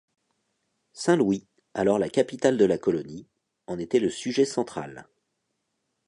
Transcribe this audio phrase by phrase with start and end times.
[0.93, 1.45] Saint-Louis,
[1.75, 3.27] alors la capitale de la colonie,
[3.67, 5.07] en était le sujet central.